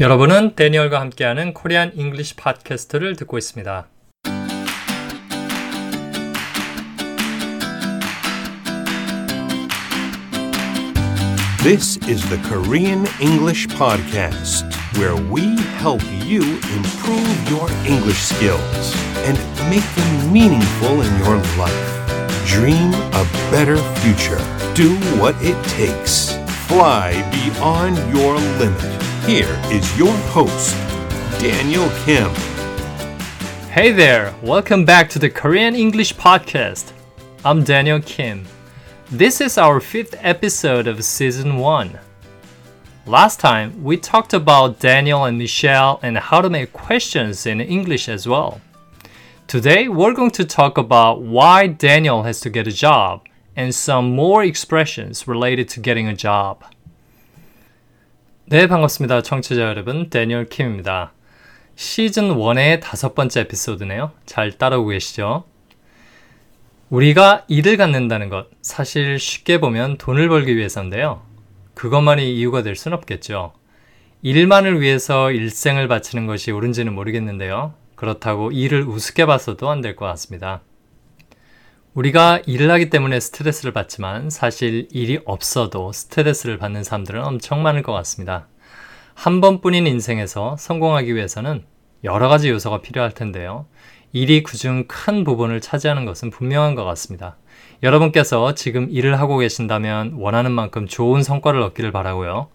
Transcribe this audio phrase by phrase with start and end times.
[0.00, 3.86] 여러분은 데니얼과 함께하는 코리안 잉글리시 팟캐스트를 듣고 있습니다.
[11.62, 14.66] This is the Korean English Podcast,
[14.98, 16.42] where we help you
[16.74, 19.38] improve your English skills and
[19.70, 21.94] make them meaningful in your life.
[22.46, 24.42] Dream a better future.
[24.74, 24.90] Do
[25.22, 26.34] what it takes.
[26.66, 29.02] Fly beyond your limit.
[29.26, 30.74] Here is your host,
[31.40, 32.28] Daniel Kim.
[33.70, 34.34] Hey there!
[34.42, 36.92] Welcome back to the Korean English Podcast.
[37.42, 38.44] I'm Daniel Kim.
[39.10, 41.98] This is our fifth episode of season 1.
[43.06, 48.10] Last time, we talked about Daniel and Michelle and how to make questions in English
[48.10, 48.60] as well.
[49.46, 54.14] Today, we're going to talk about why Daniel has to get a job and some
[54.14, 56.62] more expressions related to getting a job.
[58.46, 59.22] 네, 반갑습니다.
[59.22, 61.12] 청취자 여러분, 데니얼 킴입니다.
[61.76, 64.12] 시즌 1의 다섯 번째 에피소드네요.
[64.26, 65.44] 잘 따라오고 계시죠?
[66.90, 71.22] 우리가 일을 갖는다는 것, 사실 쉽게 보면 돈을 벌기 위해서인데요.
[71.74, 73.52] 그것만이 이유가 될 순 없겠죠.
[74.22, 77.74] 일만을 위해서 일생을 바치는 것이 옳은지는 모르겠는데요.
[77.96, 80.60] 그렇다고 일을 우습게 봐서도 안 될 것 같습니다.
[81.94, 87.92] 우리가 일을 하기 때문에 스트레스를 받지만 사실 일이 없어도 스트레스를 받는 사람들은 엄청 많을 것
[87.92, 88.48] 같습니다.
[89.14, 91.64] 한 번뿐인 인생에서 성공하기 위해서는
[92.02, 93.66] 여러 가지 요소가 필요할 텐데요.
[94.12, 97.36] 일이 그중 큰 부분을 차지하는 것은 분명한 것 같습니다.
[97.84, 102.48] 여러분께서 지금 일을 하고 계신다면 원하는 만큼 좋은 성과를 얻기를 바라고요.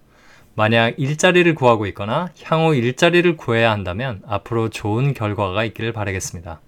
[0.53, 6.59] 만약 일자리를 구하고 있거나 향후 일자리를 구해야 한다면 앞으로 좋은 결과가 있기를 바라겠습니다.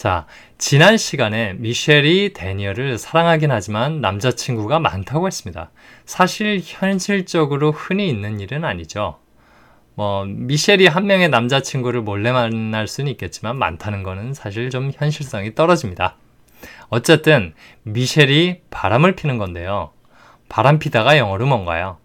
[0.00, 0.24] 자,
[0.56, 5.70] 지난 시간에 미셸이 데니얼을 사랑하긴 하지만 남자친구가 많다고 했습니다.
[6.06, 9.18] 사실 현실적으로 흔히 있는 일은 아니죠.
[9.96, 16.16] 뭐, 미셸이 한 명의 남자친구를 몰래 만날 수는 있겠지만 많다는 거는 사실 좀 현실성이 떨어집니다.
[16.88, 19.92] 어쨌든, 미셸이 바람을 피는 건데요.
[20.48, 21.98] 바람 피다가 영어로 뭔가요?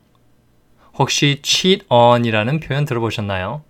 [0.96, 3.64] 혹시 cheat on 이라는 표현 들어보셨나요?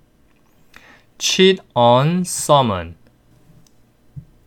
[1.19, 2.95] cheat on someone.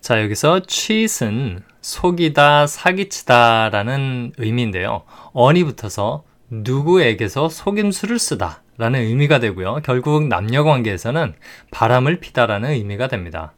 [0.08, 5.02] 자, 여기서 cheat은 속이다, 사기치다 라는 의미인데요.
[5.34, 9.80] on이 붙어서 누구에게서 속임수를 쓰다 라는 의미가 되고요.
[9.84, 11.34] 결국 남녀 관계에서는
[11.70, 13.52] 바람을 피다 라는 의미가 됩니다.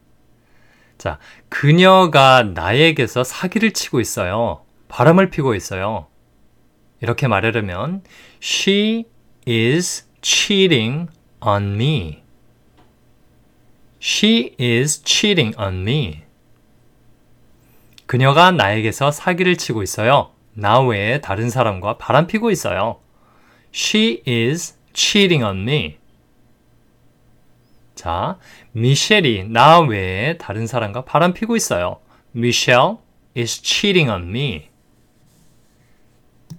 [0.99, 4.65] 자, 그녀가 나에게서 사기를 치고 있어요.
[4.88, 6.09] 바람을 피고 있어요.
[7.00, 8.03] 이렇게 말하려면
[8.43, 9.05] she
[9.47, 11.06] is cheating
[11.41, 12.25] on me.
[14.03, 16.30] She is cheating on me.
[18.10, 20.32] 그녀가 나에게서 사기를 치고 있어요.
[20.54, 22.98] 나 외에 다른 사람과 바람피고 있어요.
[23.72, 25.97] She is cheating on me.
[27.94, 28.37] 자,
[28.72, 32.00] 미셸이 나 외에 다른 사람과 바람피고 있어요.
[32.34, 32.97] Michelle
[33.37, 34.70] is cheating on me.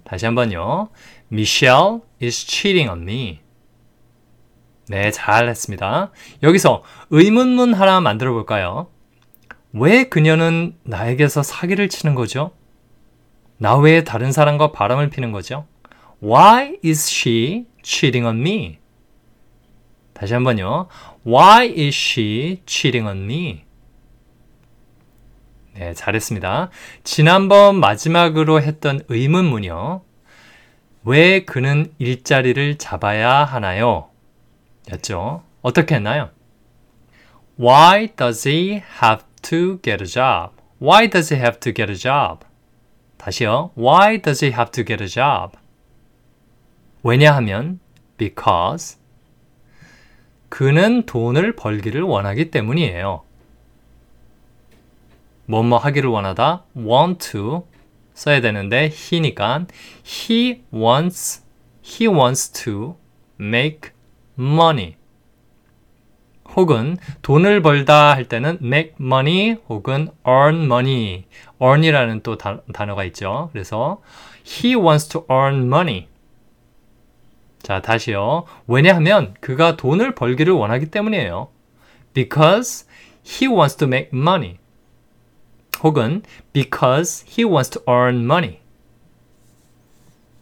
[0.04, 0.88] 다시 한번요.
[1.30, 3.40] Michelle is cheating on me.
[4.88, 6.12] 네, 잘 했습니다.
[6.42, 8.91] 여기서 의문문 하나 만들어 볼까요?
[9.72, 12.52] 왜 그녀는 나에게서 사기를 치는 거죠?
[13.56, 15.66] 나 외에 다른 사람과 바람을 피는 거죠?
[16.22, 18.78] Why is she cheating on me?
[20.12, 20.88] 다시 한번요.
[21.26, 23.64] Why is she cheating on me?
[25.74, 26.70] 네, 잘했습니다.
[27.02, 30.02] 지난번 마지막으로 했던 의문문이요.
[31.04, 34.10] 왜 그는 일자리를 잡아야 하나요?
[34.92, 35.42] 였죠.
[35.62, 36.30] 어떻게 했나요?
[37.58, 40.52] Why does he have to get a job?
[40.78, 42.44] Why does he have to get a job?
[43.18, 43.70] 다시요.
[43.76, 45.56] Why does he have to get a job?
[47.02, 47.80] 왜냐하면
[48.16, 48.98] because
[50.48, 53.22] 그는 돈을 벌기를 원하기 때문이에요.
[55.46, 57.66] 뭐뭐 하기를 원하다 want to
[58.14, 59.66] 써야 되는데 he니까
[60.04, 61.42] he wants
[61.84, 62.96] he wants to
[63.40, 63.90] make
[64.38, 64.96] money
[66.54, 71.24] 혹은 돈을 벌다 할 때는 make money 혹은 earn money.
[71.60, 73.48] earn이라는 또 다, 단어가 있죠.
[73.52, 74.00] 그래서
[74.46, 76.08] he wants to earn money.
[77.62, 78.44] 자, 다시요.
[78.66, 81.48] 왜냐하면 그가 돈을 벌기를 원하기 때문이에요.
[82.12, 82.86] Because
[83.24, 84.58] he wants to make money.
[85.82, 86.22] 혹은
[86.52, 88.58] because he wants to earn money.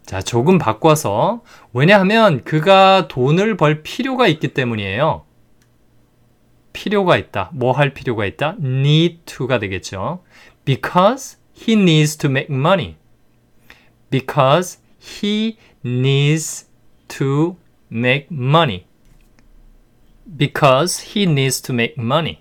[0.04, 1.42] 자, 조금 바꿔서
[1.72, 5.22] 왜냐하면 그가 돈을 벌 필요가 있기 때문이에요.
[6.72, 7.50] 필요가 있다.
[7.52, 8.56] 뭐 할 필요가 있다?
[8.60, 10.22] need to가 되겠죠.
[10.64, 12.96] Because he needs to make money.
[14.10, 16.68] Because he needs
[17.08, 17.56] to
[17.90, 18.86] make money.
[20.38, 22.38] Because he needs to make money.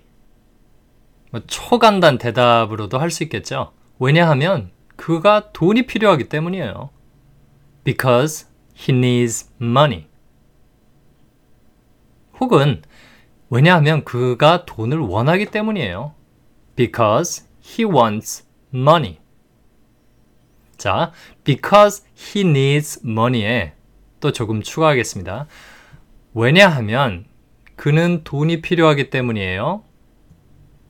[1.30, 3.72] 뭐 초간단 대답으로도 할 수 있겠죠.
[3.98, 6.90] 왜냐하면 그가 돈이 필요하기 때문이에요.
[7.84, 10.06] Because he needs money.
[12.40, 12.82] 혹은
[13.50, 16.14] 왜냐하면 그가 돈을 원하기 때문이에요.
[16.76, 19.18] Because he wants money.
[20.76, 21.12] 자,
[21.44, 23.74] because he needs money에
[24.20, 25.46] 또 조금 추가하겠습니다.
[26.32, 27.26] 왜냐하면
[27.74, 29.82] 그는 돈이 필요하기 때문이에요.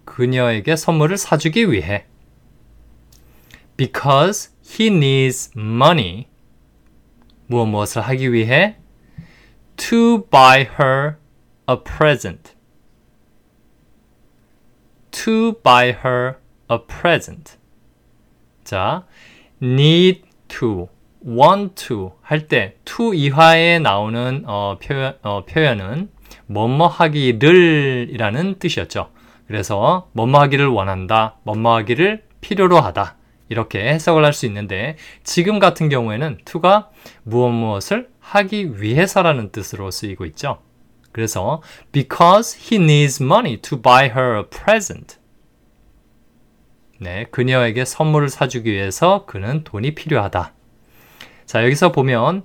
[0.05, 2.05] 그녀에게 선물을 사주기 위해.
[3.77, 6.27] Because he needs money.
[7.47, 8.77] 무엇 무엇을 하기 위해
[9.77, 11.17] to buy her
[11.71, 12.55] a present.
[15.11, 16.37] to buy her
[16.71, 17.57] a present.
[18.65, 19.05] 자,
[19.61, 20.89] need to,
[21.27, 26.11] want to 할 때 to 이하에 나오는 어, 표현, 어, 표현은
[26.47, 29.11] 뭐뭐 하기를 이라는 뜻이었죠.
[29.47, 33.17] 그래서 뭐뭐 하기를 원한다, 뭐뭐 하기를 필요로 하다.
[33.49, 36.91] 이렇게 해석을 할 수 있는데 지금 같은 경우에는 to가
[37.25, 40.63] 무엇 무엇을 하기 위해서라는 뜻으로 쓰이고 있죠.
[41.13, 41.63] 그래서
[41.93, 45.19] because he needs money to buy her a present.
[46.99, 50.53] 네, 그녀에게 선물을 사주기 위해서 그는 돈이 필요하다.
[51.47, 52.43] 자, 여기서 보면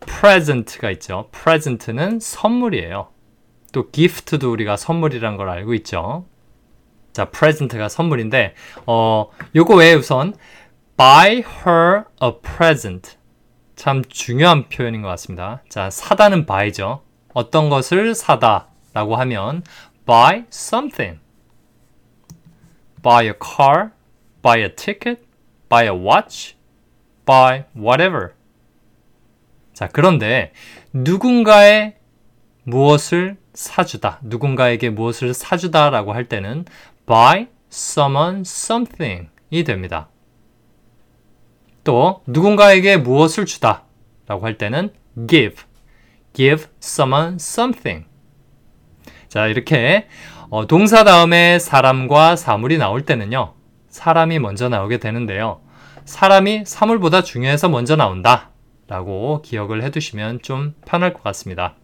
[0.00, 1.28] present가 있죠.
[1.32, 3.08] present는 선물이에요.
[3.72, 6.24] 또 gift도 우리가 선물이란 걸 알고 있죠.
[7.12, 8.54] 자, present가 선물인데
[8.86, 10.34] 어, 요거 외에 우선
[10.96, 13.16] buy her a present.
[13.76, 15.62] 참 중요한 표현인 것 같습니다.
[15.68, 17.02] 자, 사다는 buy죠.
[17.32, 19.62] 어떤 것을 사다 라고 하면
[20.06, 21.20] buy something.
[23.02, 23.90] buy a car,
[24.42, 25.22] buy a ticket,
[25.68, 26.56] buy a watch,
[27.24, 28.32] buy whatever.
[29.72, 30.52] 자, 그런데
[30.92, 31.96] 누군가의
[32.64, 36.64] 무엇을 사주다, 누군가에게 무엇을 사주다 라고 할 때는
[37.06, 40.08] buy someone something이 됩니다.
[41.82, 43.84] 또 누군가에게 무엇을 주다
[44.26, 44.92] 라고 할 때는
[45.28, 45.64] give,
[46.32, 48.06] give someone something.
[49.28, 50.08] 자, 이렇게
[50.50, 53.54] 어, 동사 다음에 사람과 사물이 나올 때는요.
[53.88, 55.60] 사람이 먼저 나오게 되는데요.
[56.04, 58.50] 사람이 사물보다 중요해서 먼저 나온다.
[58.88, 61.76] 라고 기억을 해 두시면 좀 편할 것 같습니다.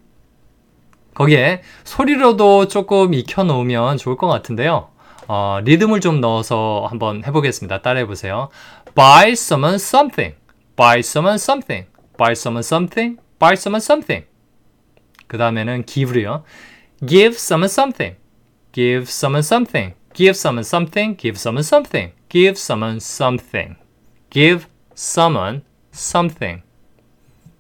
[1.14, 4.88] 거기에 소리로도 조금 익혀 놓으면 좋을 것 같은데요.
[5.28, 7.82] 어, 리듬을 좀 넣어서 한번 해보겠습니다.
[7.82, 8.49] 따라해 보세요.
[8.94, 10.34] Buy someone something.
[10.75, 11.87] Buy someone something.
[12.19, 13.19] Buy someone something.
[13.38, 14.26] Buy someone something.
[15.26, 16.44] 그 다음에는 give로요.
[17.06, 18.17] Give someone something.
[18.73, 19.94] Give someone something.
[20.14, 21.17] Give someone something.
[21.19, 22.12] Give someone something.
[22.28, 23.76] Give someone something.
[24.31, 25.62] Give someone
[25.93, 26.62] something.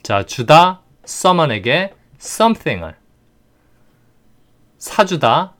[0.02, 2.96] 자, 주다 someone에게 something을.
[4.78, 5.54] 사주다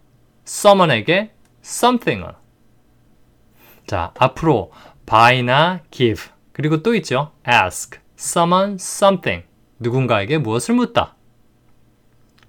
[0.46, 1.32] someone에게
[1.64, 2.34] something을.
[3.86, 4.72] 자, 앞으로
[5.04, 7.32] buy나 give 그리고 또 있죠.
[7.46, 9.44] ask someone something
[9.78, 11.15] 누군가에게 무엇을 묻다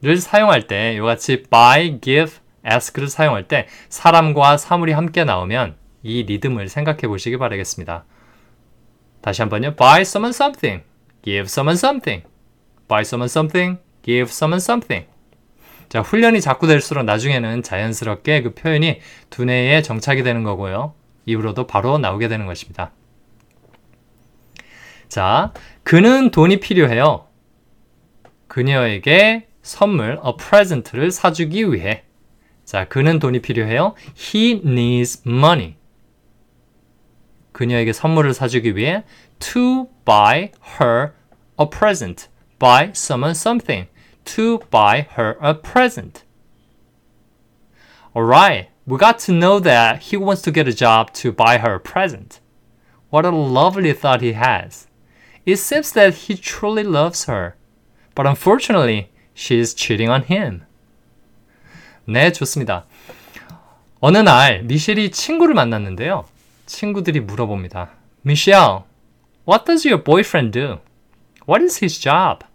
[0.01, 2.33] 를 사용할 때 이같이 buy, give,
[2.65, 8.05] ask를 사용할 때 사람과 사물이 함께 나오면 이 리듬을 생각해 보시기 바라겠습니다.
[9.21, 9.75] 다시 한번요.
[9.75, 10.83] buy someone something,
[11.23, 12.23] give someone something,
[12.87, 15.07] buy someone something, give someone something.
[15.89, 18.99] 자, 훈련이 자꾸 될수록 나중에는 자연스럽게 그 표현이
[19.29, 20.93] 두뇌에 정착이 되는 거고요.
[21.25, 22.91] 입으로도 바로 나오게 되는 것입니다.
[25.07, 27.27] 자, 그는 돈이 필요해요.
[28.47, 32.04] 그녀에게 선물, a present를 사주기 위해.
[32.64, 33.94] 자, 그는 돈이 필요해요.
[34.16, 35.76] He needs money.
[37.52, 39.04] 그녀에게 선물을 사주기 위해
[39.38, 41.12] to buy her
[41.60, 42.28] a present.
[42.58, 43.88] buy someone something.
[44.24, 46.24] to buy her a present.
[48.14, 51.74] Alright, we got to know that he wants to get a job to buy her
[51.74, 52.40] a present.
[53.10, 54.86] What a lovely thought he has.
[55.44, 57.56] It seems that he truly loves her.
[58.14, 60.63] But unfortunately, she is cheating on him.
[62.05, 62.85] 네, 좋습니다.
[63.99, 66.25] 어느 날 미셸이 친구를 만났는데요.
[66.65, 67.91] 친구들이 물어봅니다.
[68.25, 68.85] Michelle,
[69.47, 70.79] what does your boyfriend do?
[71.47, 72.45] What is his job?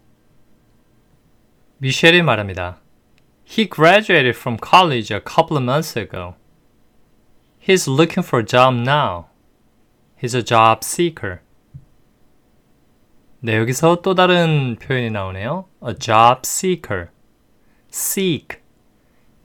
[1.79, 2.79] 미셸이 말합니다.
[3.45, 6.35] He graduated from college a couple of months ago.
[7.61, 9.27] He's looking for a job now.
[10.17, 11.43] He's a job seeker.
[13.45, 15.65] 네, 여기서 또 다른 표현이 나오네요.
[15.85, 17.09] A job seeker.
[17.93, 18.61] seek.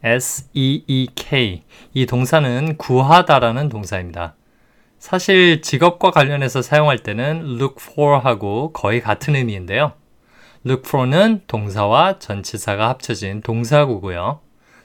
[0.03, 1.63] S-E-E-K.
[1.95, 4.35] 이 동사는 구하다라는 동사입니다.
[4.99, 9.93] 사실 직업과 관련해서 사용할 때는 look for 하고 거의 같은 의미인데요.
[10.63, 14.41] look for는 동사와 전치사가 합쳐진 동사구고요.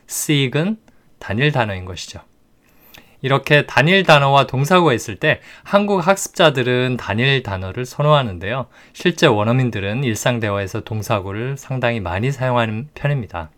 [0.09, 0.78] seek은
[1.19, 2.21] 단일 단어인 것이죠.
[3.23, 8.67] 이렇게 단일 단어와 동사구가 있을 때 한국 학습자들은 단일 단어를 선호하는데요.
[8.93, 13.50] 실제 원어민들은 일상 대화에서 동사구를 상당히 많이 사용하는 편입니다.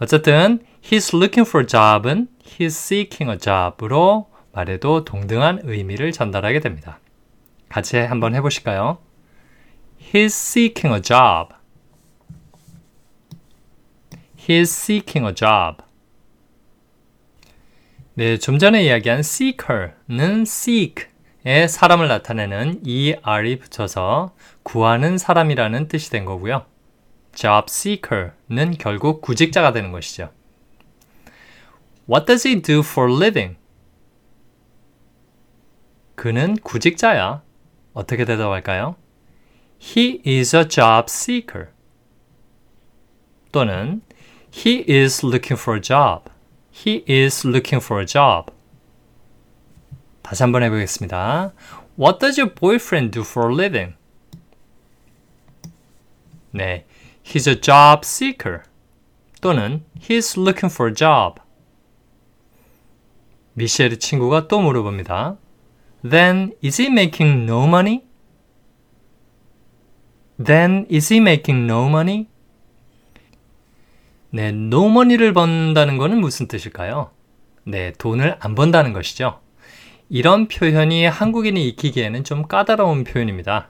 [0.00, 6.98] 어쨌든 he's looking for a job은 he's seeking a job으로 말해도 동등한 의미를 전달하게 됩니다.
[7.68, 8.98] 같이 한번 해보실까요?
[10.00, 11.54] He's seeking a job.
[14.36, 15.87] He's seeking a job.
[18.18, 24.34] 네, 좀 전에 이야기한 seeker는 seek에 사람을 나타내는 er이 붙여서
[24.64, 26.66] 구하는 사람이라는 뜻이 된 거고요.
[27.32, 30.32] job seeker는 결국 구직자가 되는 것이죠.
[32.10, 33.56] What does he do for living?
[36.16, 37.42] 그는 구직자야.
[37.92, 38.96] 어떻게 대답할까요?
[39.80, 41.68] He is a job seeker.
[43.52, 44.02] 또는
[44.52, 46.28] He is looking for a job.
[46.71, 48.51] He is looking for a job.
[50.23, 51.53] 다시 한번 해보겠습니다.
[51.97, 53.95] What does your boyfriend do for a living?
[56.51, 56.85] 네,
[57.23, 58.63] he's a job seeker.
[59.41, 61.41] 또는 he's looking for a job.
[63.53, 65.37] 미셸의 친구가 또 물어봅니다.
[66.03, 68.03] Then is he making no money?
[70.43, 72.27] Then is he making no money?
[74.30, 77.10] 네, no money를 번다는 것은 무슨 뜻일까요?
[77.64, 79.40] 네, 돈을 안 번다는 것이죠.
[80.08, 83.68] 이런 표현이 한국인이 익히기에는 좀 까다로운 표현입니다.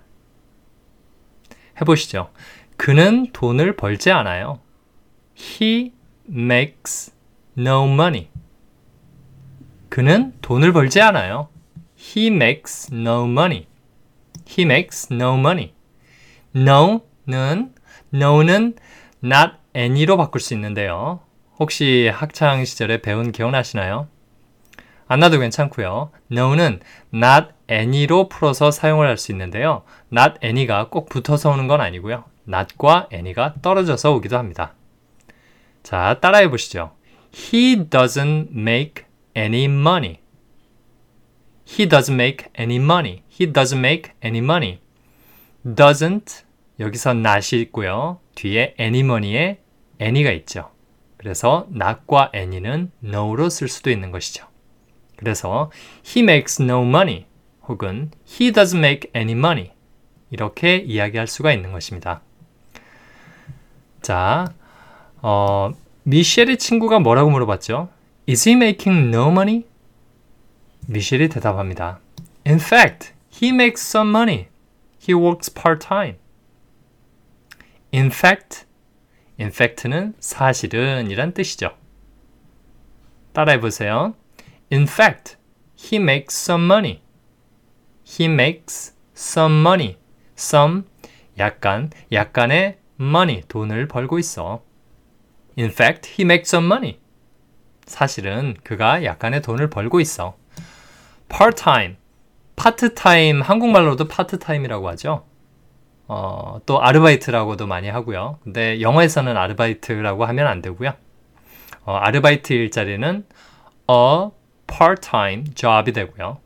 [1.81, 2.31] 해보시죠.
[2.77, 4.61] 그는 돈을 벌지 않아요.
[5.37, 5.93] He
[6.29, 7.13] makes
[7.57, 8.29] no money.
[9.89, 11.49] 그는 돈을 벌지 않아요.
[11.99, 13.67] He makes no money.
[14.49, 15.73] He makes no money.
[16.57, 17.75] no는
[18.13, 18.75] no는
[19.23, 21.21] not any로 바꿀 수 있는데요.
[21.59, 24.09] 혹시 학창 시절에 배운 기억나시나요?
[25.09, 26.11] 안 나도 괜찮고요.
[26.31, 26.81] no는
[27.15, 29.83] not any로 풀어서 사용을 할 수 있는데요.
[30.13, 32.25] not any가 꼭 붙어서 오는 건 아니고요.
[32.47, 34.75] not과 any가 떨어져서 오기도 합니다.
[35.83, 36.93] 자, 따라해 보시죠.
[37.35, 39.05] He doesn't make
[39.37, 40.19] any money.
[41.67, 43.23] He doesn't make any money.
[43.31, 44.81] He doesn't make any money.
[45.67, 46.45] doesn't
[46.81, 48.21] 여기서 not이 있고요.
[48.35, 49.61] 뒤에 any money에
[50.01, 50.71] any가 있죠.
[51.17, 54.47] 그래서 not과 any는 no로 쓸 수도 있는 것이죠.
[55.17, 55.71] 그래서
[56.07, 57.27] he makes no money
[57.67, 59.73] 혹은 he doesn't make any money
[60.31, 62.23] 이렇게 이야기할 수가 있는 것입니다.
[64.01, 64.55] 자,
[65.21, 65.73] 어,
[66.05, 67.89] 미셸의 친구가 뭐라고 물어봤죠?
[68.29, 69.65] Is he making no money?
[70.87, 72.01] 미셸이 대답합니다.
[72.47, 74.47] In fact, he makes some money.
[75.03, 76.17] He works part-time.
[77.95, 78.67] In fact,
[79.41, 81.77] in fact는 사실은 이란 뜻이죠.
[83.33, 84.15] 따라해 보세요.
[84.73, 85.37] In fact,
[85.79, 87.03] he makes some money.
[88.05, 89.97] He makes some money.
[90.37, 90.85] some
[91.39, 94.63] 약간 약간의 money 돈을 벌고 있어.
[95.59, 96.99] In fact, he makes some money.
[97.87, 100.37] 사실은 그가 약간의 돈을 벌고 있어.
[101.29, 101.97] part-time,
[102.57, 105.28] 파트타임 한국말로도 파트타임이라고 하죠.
[106.09, 108.39] 어, 또 아르바이트라고도 많이 하고요.
[108.43, 110.95] 근데 영어에서는 아르바이트라고 하면 안 되고요.
[111.85, 113.27] 어, 아르바이트 일자리는
[113.91, 114.31] a
[114.67, 116.39] part-time job이 되고요.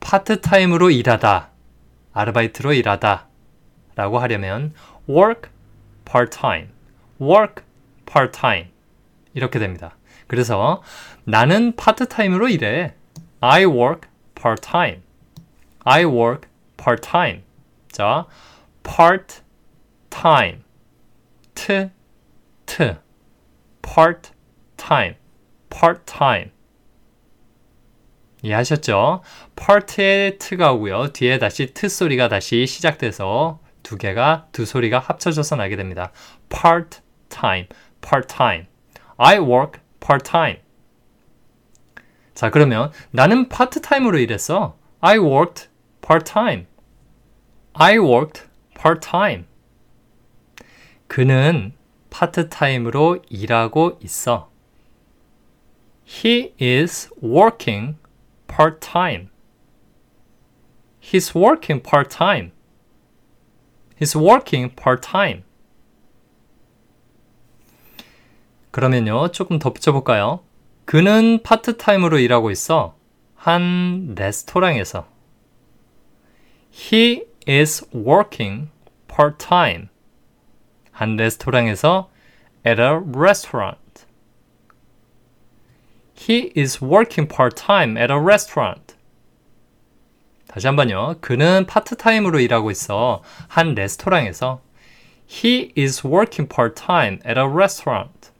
[0.00, 1.50] 파트타임으로 일하다,
[2.12, 3.26] 아르바이트로 일하다
[3.94, 4.72] 라고 하려면
[5.08, 5.50] work
[6.04, 6.68] part-time,
[7.20, 7.64] work
[8.06, 8.70] part-time
[9.34, 9.96] 이렇게 됩니다.
[10.26, 10.82] 그래서
[11.24, 12.94] 나는 파트타임으로 일해.
[13.40, 15.02] I work part-time.
[15.84, 17.42] I work part-time.
[17.92, 18.26] 자,
[18.82, 20.62] part-time.
[21.54, 21.90] 트,
[22.66, 22.98] 트.
[23.82, 25.16] part-time.
[25.68, 26.50] part-time.
[28.42, 29.22] 이해하셨죠?
[29.56, 31.12] part의 트가 오고요.
[31.12, 36.12] 뒤에 다시 트 소리가 다시 시작돼서 두 개가 두 소리가 합쳐져서 나게 됩니다.
[36.48, 37.66] part-time.
[38.00, 38.66] part-time.
[39.16, 40.60] I work part-time.
[42.34, 44.78] 자, 그러면 나는 파트타임으로 일했어.
[45.00, 45.68] I worked
[46.00, 46.66] part-time.
[47.74, 48.42] I worked
[48.74, 49.46] part-time.
[51.06, 51.72] 그는
[52.10, 54.50] 파트타임으로 일하고 있어.
[56.06, 57.96] He is working
[58.48, 59.28] part-time.
[61.00, 62.52] He's working part-time.
[63.98, 65.44] He's working part-time.
[68.70, 70.40] 그러면요, 조금 더 붙여볼까요?
[70.84, 72.96] 그는 파트타임으로 일하고 있어.
[73.34, 75.06] 한 레스토랑에서.
[76.72, 78.68] He is working
[79.08, 79.88] part-time.
[80.92, 82.08] 한 레스토랑에서
[82.64, 84.06] at a restaurant.
[86.14, 88.94] He is working part-time at a restaurant.
[90.46, 91.16] 다시 한번요.
[91.20, 93.22] 그는 파트타임으로 일하고 있어.
[93.48, 94.60] 한 레스토랑에서.
[95.28, 98.30] He is working part-time at a restaurant.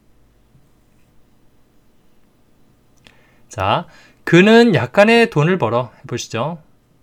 [3.48, 3.86] 자,
[4.22, 5.90] 그는 약간의 돈을 벌어.
[6.04, 6.58] 해보시죠.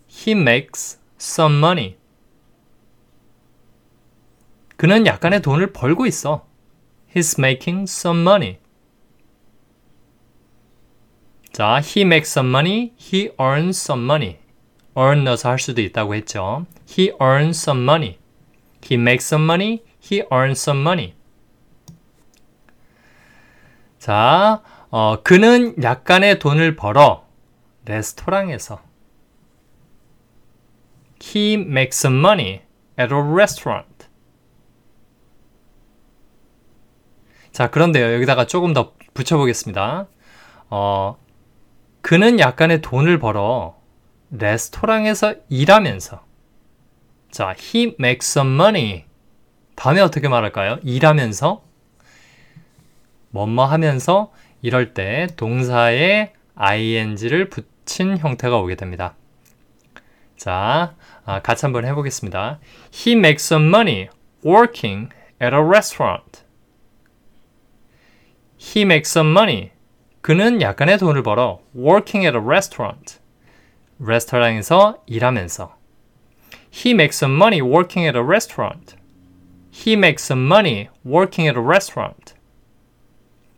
[0.10, 1.97] He makes some money.
[4.78, 6.48] 그는 약간의 돈을 벌고 있어.
[7.14, 8.60] He's making some money.
[11.52, 14.38] 자, he makes some money, he earns some money.
[14.96, 16.66] earn 넣어서 할 수도 있다고 했죠.
[16.88, 18.20] He earns some money.
[18.84, 21.16] He makes some money, he earns some money.
[23.98, 27.26] 자, 어, 그는 약간의 돈을 벌어
[27.86, 28.82] 레스토랑에서.
[31.20, 32.62] He makes some money
[33.00, 33.87] at a restaurant.
[37.58, 38.14] 자, 그런데요.
[38.14, 40.06] 여기다가 조금 더 붙여보겠습니다.
[40.70, 41.18] 어,
[42.04, 43.76] 그는 약간의 돈을 벌어
[44.30, 46.24] 레스토랑에서 일하면서.
[47.32, 49.06] 자, he makes some money.
[49.74, 50.78] 다음에 어떻게 말할까요?
[50.84, 51.64] 일하면서.
[53.32, 59.16] 뭐뭐 하면서 이럴 때 동사에 ing를 붙인 형태가 오게 됩니다.
[60.36, 60.94] 자,
[61.26, 62.60] 아, 같이 한번 해보겠습니다.
[62.94, 64.10] He makes some money
[64.46, 65.10] working
[65.42, 66.47] at a restaurant.
[68.59, 69.71] He makes some money.
[70.21, 73.19] 그는 약간의 돈을 벌어 working at a restaurant.
[73.99, 75.77] 레스토랑에서 일하면서.
[76.73, 78.97] He makes some money working at a restaurant.
[79.73, 82.35] He makes some money working at a restaurant.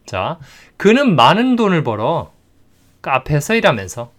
[0.07, 0.39] 자,
[0.77, 2.33] 그는 많은 돈을 벌어
[3.03, 4.11] 카페에서 일하면서.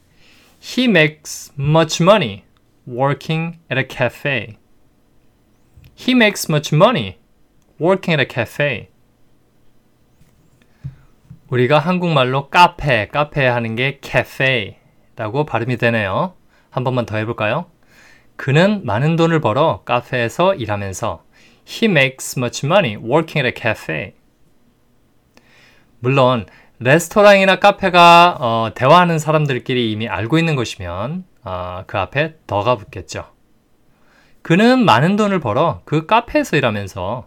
[0.61, 2.43] He makes much money
[2.87, 4.57] working at a cafe.
[5.95, 7.17] He makes much money
[7.79, 8.88] working at a cafe.
[11.50, 16.34] 우리가 한국말로 카페, 카페 하는 게 cafe라고 발음이 되네요.
[16.70, 17.66] 한 번만 더 해볼까요?
[18.36, 21.24] 그는 많은 돈을 벌어 카페에서 일하면서
[21.68, 24.12] He makes much money working at a cafe.
[25.98, 26.46] 물론
[26.78, 33.26] 레스토랑이나 카페가 어, 대화하는 사람들끼리 이미 알고 있는 것이면 어, 그 앞에 더가 붙겠죠.
[34.42, 37.26] 그는 많은 돈을 벌어 그 카페에서 일하면서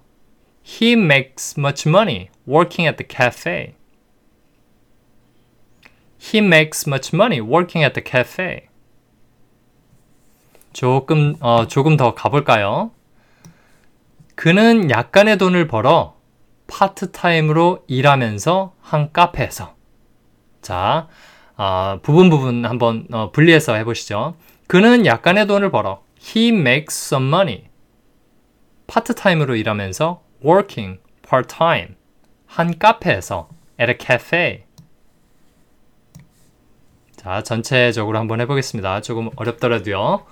[0.65, 3.75] He makes much money working at the cafe.
[6.23, 8.69] He makes much money working at the cafe.
[10.71, 12.91] 조금 어, 조금 더 가볼까요?
[14.35, 16.15] 그는 약간의 돈을 벌어
[16.67, 19.75] 파트타임으로 일하면서 한 카페에서.
[20.61, 21.07] 자,
[21.57, 24.35] 어, 부분 부분 한번 어, 분리해서 해보시죠.
[24.67, 26.03] 그는 약간의 돈을 벌어.
[26.19, 27.65] He makes some money.
[28.87, 31.95] 파트타임으로 일하면서 working part-time.
[32.47, 34.63] 한 카페에서 at a cafe.
[37.23, 38.99] 자, 전체적으로 한번 해보겠습니다.
[39.01, 40.25] 조금 어렵더라도요.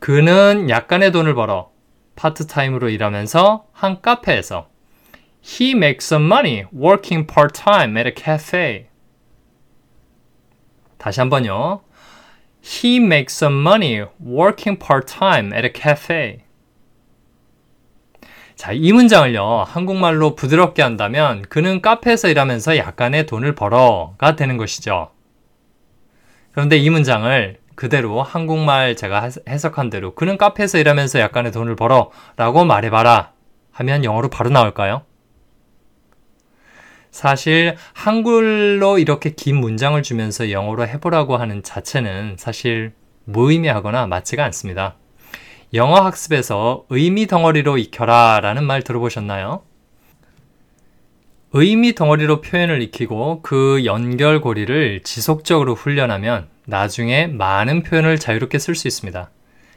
[0.00, 1.70] 그는 약간의 돈을 벌어
[2.16, 4.68] 파트타임으로 일하면서 한 카페에서
[5.44, 8.86] He makes some money working part-time at a cafe.
[10.98, 11.82] 다시 한번요.
[12.64, 16.40] He makes some money working part-time at a cafe.
[18.56, 25.13] 자, 이 문장을요, 한국말로 부드럽게 한다면, 그는 카페에서 일하면서 약간의 돈을 벌어가 되는 것이죠.
[26.54, 32.64] 그런데 이 문장을 그대로 한국말 제가 해석한 대로, 그는 카페에서 일하면서 약간의 돈을 벌어 라고
[32.64, 33.32] 말해봐라
[33.72, 35.02] 하면 영어로 바로 나올까요?
[37.10, 42.92] 사실 한글로 이렇게 긴 문장을 주면서 영어로 해보라고 하는 자체는 사실
[43.24, 44.96] 무의미하거나 맞지가 않습니다.
[45.74, 49.62] 영어 학습에서 의미 덩어리로 익혀라 라는 말 들어보셨나요?
[51.56, 59.30] 의미 덩어리로 표현을 익히고 그 연결고리를 지속적으로 훈련하면 나중에 많은 표현을 자유롭게 쓸 수 있습니다.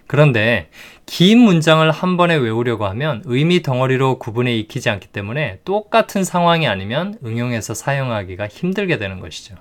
[0.08, 0.72] 그런데
[1.06, 7.20] 긴 문장을 한 번에 외우려고 하면 의미 덩어리로 구분해 익히지 않기 때문에 똑같은 상황이 아니면
[7.24, 9.54] 응용해서 사용하기가 힘들게 되는 것이죠.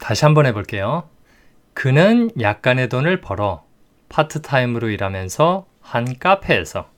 [0.00, 1.08] 다시 한번 해볼게요.
[1.72, 3.64] 그는 약간의 돈을 벌어
[4.10, 6.90] 파트타임으로 일하면서 한 카페에서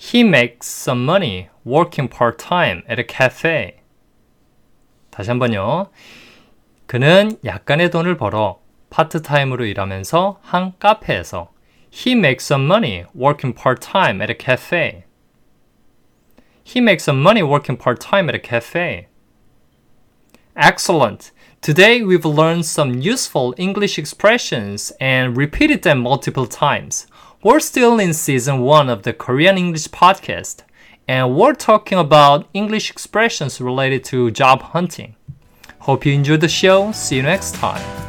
[0.00, 3.81] He makes some money working part-time at a cafe.
[5.11, 5.89] 다시 한번요.
[6.87, 11.51] 그는 약간의 돈을 벌어 파트타임으로 일하면서 한 카페에서
[11.91, 15.05] He makes some money working part-time at a cafe.
[16.63, 19.07] He makes some money working part-time at a cafe.
[20.55, 21.31] Excellent!
[21.61, 27.07] Today we've learned some useful English expressions and repeated them multiple times.
[27.43, 30.63] We're still in season one of the Korean English podcast,
[31.08, 35.16] and we're talking about English expressions related to job hunting.
[35.80, 36.92] Hope you enjoyed the show.
[36.92, 38.07] See you next time.